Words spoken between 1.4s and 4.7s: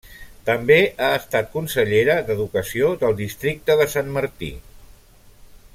consellera d'educació del districte de Sant Martí.